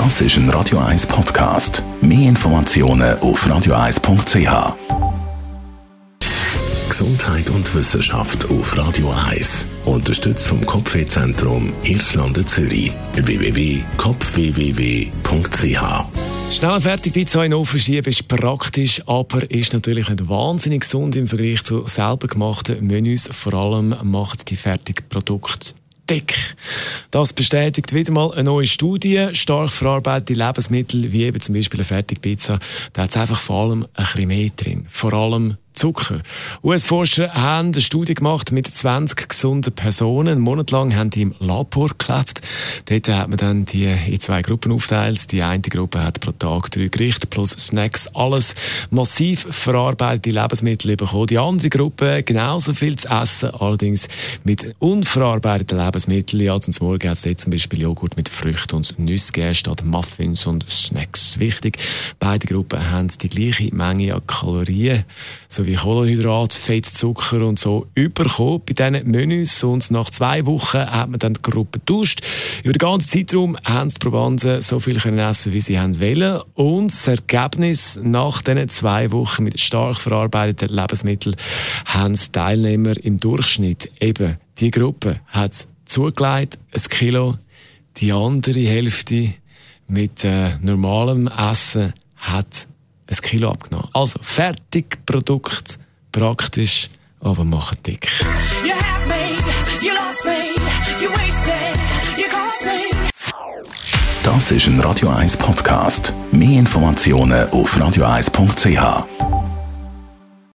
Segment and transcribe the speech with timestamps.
[0.00, 1.82] Das ist ein Radio 1 Podcast.
[2.00, 4.74] Mehr Informationen auf radio1.ch.
[6.88, 9.66] Gesundheit und Wissenschaft auf Radio 1.
[9.86, 12.92] Unterstützt vom Kopfwehzentrum Irlande Zürich.
[13.16, 15.80] www.kopfwww.ch
[16.52, 21.16] Schnell und fertig die zwei noch verschieben ist praktisch, aber ist natürlich nicht wahnsinnig gesund
[21.16, 23.28] im Vergleich zu selber gemachten Menüs.
[23.32, 25.72] Vor allem macht die fertigen Produkte
[26.08, 26.36] dick.
[27.10, 29.28] Das bestätigt wieder mal eine neue Studie.
[29.32, 32.58] Stark verarbeitete Lebensmittel, wie eben zum Beispiel eine Fertigpizza,
[32.92, 34.86] da hat es einfach vor allem ein bisschen mehr drin.
[34.90, 36.20] Vor allem Zucker.
[36.64, 40.28] US-Forscher haben eine Studie gemacht mit 20 gesunden Personen.
[40.32, 42.40] Einen Monat lang haben die im Labor gelebt.
[42.88, 45.30] Dort hat man dann die in zwei Gruppen aufteilt.
[45.30, 48.56] Die eine Gruppe hat pro Tag drei Gerichte plus Snacks, alles
[48.90, 51.28] massiv verarbeitete Lebensmittel bekommen.
[51.28, 54.08] Die andere Gruppe genauso viel zu essen, allerdings
[54.42, 56.42] mit unverarbeiteten Lebensmitteln.
[56.42, 59.84] Ja, zum Morgen hat es dort zum Beispiel Joghurt mit Früchten und Nüsse gegeben, statt
[59.84, 61.38] Muffins und Snacks.
[61.38, 61.78] Wichtig,
[62.18, 65.04] beide Gruppen haben die gleiche Menge an Kalorien
[65.48, 69.62] sowie wie Kohlenhydrat, Fett, Zucker und so überkommen bei diesen Menüs.
[69.62, 72.22] Und nach zwei Wochen hat man dann die Gruppe getauscht.
[72.62, 76.40] Über den ganzen Zeitraum haben die Probanden so viel können essen, wie sie haben wollen.
[76.54, 81.36] Und das Ergebnis nach diesen zwei Wochen mit stark verarbeiteten Lebensmitteln
[81.84, 87.36] haben die Teilnehmer im Durchschnitt eben die Gruppe hat zugelegt, ein Kilo,
[87.98, 89.34] die andere Hälfte
[89.86, 92.68] mit äh, normalem Essen hat
[93.08, 93.88] ein Kilo abgenommen.
[93.92, 95.78] Also, fertig Produkt,
[96.12, 98.08] praktisch, aber machen dick.
[104.22, 106.12] Das ist ein Radio 1 Podcast.
[106.32, 109.27] Mehr Informationen auf radio1.ch.